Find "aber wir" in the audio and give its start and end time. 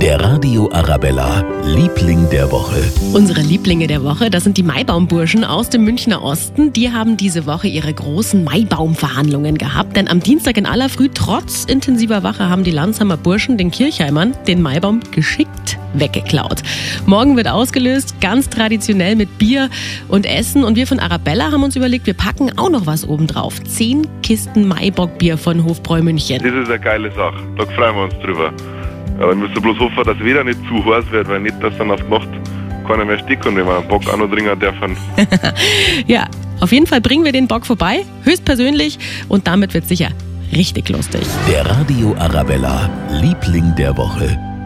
29.18-29.48